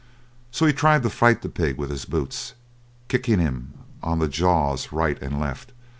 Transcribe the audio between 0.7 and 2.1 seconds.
tried to fight the pig with his